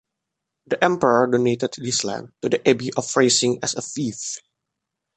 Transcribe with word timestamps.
The 0.65 0.83
emperor 0.83 1.27
donated 1.27 1.75
this 1.77 2.03
land 2.03 2.31
to 2.41 2.49
the 2.49 2.67
abbey 2.67 2.89
of 2.97 3.05
Freising 3.05 3.59
as 3.61 3.75
a 3.75 3.83
fief. 3.83 4.39